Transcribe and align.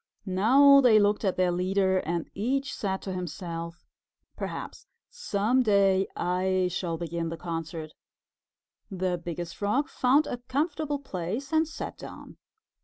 Now 0.25 0.81
they 0.81 0.97
looked 0.97 1.23
at 1.23 1.35
their 1.37 1.51
leader 1.51 1.99
and 1.99 2.27
each 2.33 2.73
said 2.73 3.03
to 3.03 3.13
himself, 3.13 3.85
"Perhaps 4.35 4.87
some 5.11 5.61
day 5.61 6.07
I 6.15 6.69
shall 6.71 6.97
begin 6.97 7.29
the 7.29 7.37
concert." 7.37 7.93
The 8.89 9.19
Biggest 9.23 9.55
Frog 9.55 9.89
found 9.89 10.25
a 10.25 10.37
comfortable 10.37 10.97
place 10.97 11.53
and 11.53 11.67
sat 11.67 11.99
down. 11.99 12.37